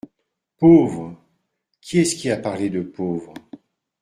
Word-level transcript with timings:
Pauvre!… 0.57 1.15
qui 1.79 1.99
est-ce 1.99 2.15
qui 2.15 2.31
a 2.31 2.37
parlé 2.37 2.71
de 2.71 2.81
pauvre? 2.81 3.35